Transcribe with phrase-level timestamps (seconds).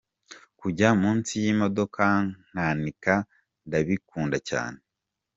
[0.59, 2.03] Kujya munsi y’imodoka
[2.49, 3.15] nkanika
[3.67, 4.79] ndabikunda cyane.